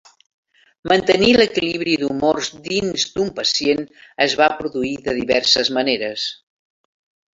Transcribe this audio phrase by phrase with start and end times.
[0.91, 3.85] Mantenir l'equilibri d'humors dins d'un pacient
[4.29, 6.29] es va produir de diverses maneres.